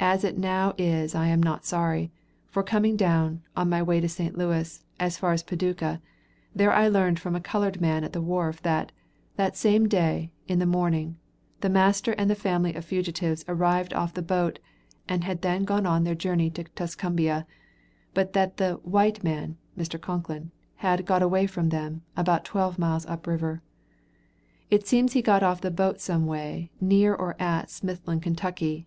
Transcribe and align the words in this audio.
As 0.00 0.22
it 0.22 0.36
now 0.36 0.74
is 0.76 1.14
I 1.14 1.28
am 1.28 1.42
not 1.42 1.64
sorry, 1.64 2.12
for 2.46 2.62
coming 2.62 2.94
down, 2.94 3.40
on 3.56 3.70
my 3.70 3.82
way 3.82 4.00
to 4.02 4.06
St. 4.08 4.36
Louis, 4.36 4.84
as 5.00 5.16
far 5.16 5.32
as 5.32 5.42
Paducah, 5.42 6.02
there 6.54 6.74
I 6.74 6.88
learned 6.88 7.18
from 7.18 7.34
a 7.34 7.40
colored 7.40 7.80
man 7.80 8.04
at 8.04 8.12
the 8.12 8.20
wharf 8.20 8.60
that, 8.64 8.92
that 9.36 9.56
same 9.56 9.88
day, 9.88 10.30
in 10.46 10.58
the 10.58 10.66
morning, 10.66 11.16
the 11.62 11.70
master 11.70 12.12
and 12.18 12.28
the 12.28 12.34
family 12.34 12.74
of 12.74 12.84
fugitives 12.84 13.46
arrived 13.48 13.94
off 13.94 14.12
the 14.12 14.20
boat, 14.20 14.58
and 15.08 15.24
had 15.24 15.40
then 15.40 15.64
gone 15.64 15.86
on 15.86 16.04
their 16.04 16.14
journey 16.14 16.50
to 16.50 16.64
Tuscumbia, 16.64 17.46
but 18.12 18.34
that 18.34 18.58
the 18.58 18.74
"white 18.82 19.24
man" 19.24 19.56
(Mr. 19.74 19.98
Concklin) 19.98 20.50
had 20.74 21.06
"got 21.06 21.22
away 21.22 21.46
from 21.46 21.70
them," 21.70 22.02
about 22.14 22.44
twelve 22.44 22.78
miles 22.78 23.06
up 23.06 23.22
the 23.22 23.30
river. 23.30 23.62
It 24.70 24.86
seems 24.86 25.14
he 25.14 25.22
got 25.22 25.42
off 25.42 25.62
the 25.62 25.70
boat 25.70 25.98
some 26.02 26.26
way, 26.26 26.70
near 26.78 27.14
or 27.14 27.40
at 27.40 27.70
Smithland, 27.70 28.20
Ky. 28.56 28.84